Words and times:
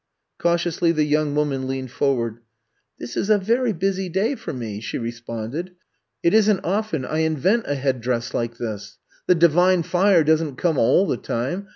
''Cautiously 0.39 0.91
the 0.91 1.03
young 1.03 1.35
woman 1.35 1.67
leaned 1.67 1.91
for 1.91 2.15
ward. 2.15 2.37
This 2.97 3.15
is 3.15 3.29
a 3.29 3.37
very 3.37 3.71
busy 3.71 4.09
day 4.09 4.33
for 4.33 4.51
me," 4.51 4.79
she 4.79 4.97
I'VE 4.97 5.03
COME 5.03 5.03
TO 5.03 5.11
STAY 5.11 5.13
15 5.13 5.13
responded. 5.43 5.71
It 6.23 6.33
isn't 6.33 6.59
often 6.65 7.05
I 7.05 7.19
invent 7.19 7.65
a 7.67 7.75
headdress 7.75 8.33
like 8.33 8.57
this. 8.57 8.97
The 9.27 9.35
Divine 9.35 9.83
Fire 9.83 10.23
doesn't 10.23 10.55
come 10.55 10.79
all 10.79 11.05
the 11.05 11.17
time. 11.17 11.67